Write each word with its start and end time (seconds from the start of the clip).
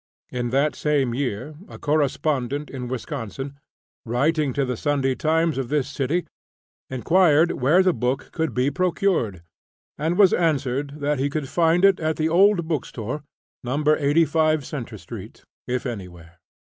In 0.31 0.49
that 0.49 0.73
same 0.73 1.13
year, 1.13 1.53
a 1.67 1.77
correspondent, 1.77 2.71
in 2.71 2.87
Wisconsin, 2.87 3.59
writing 4.03 4.51
to 4.53 4.65
the 4.65 4.75
"Sunday 4.75 5.13
Times" 5.13 5.59
of 5.59 5.69
this 5.69 5.87
city, 5.87 6.25
inquired 6.89 7.51
where 7.51 7.83
the 7.83 7.93
book 7.93 8.31
could 8.31 8.55
be 8.55 8.71
procured, 8.71 9.43
and 9.99 10.17
was 10.17 10.33
answered 10.33 11.01
that 11.01 11.19
he 11.19 11.29
could 11.29 11.47
find 11.47 11.85
it 11.85 11.99
at 11.99 12.15
the 12.15 12.29
old 12.29 12.67
bookstore, 12.67 13.21
No. 13.63 13.83
85 13.87 14.65
Centre 14.65 14.97
Street, 14.97 15.43
if 15.67 15.85
anywhere. 15.85 16.39